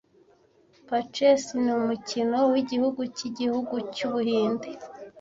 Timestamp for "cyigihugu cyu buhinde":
3.15-4.69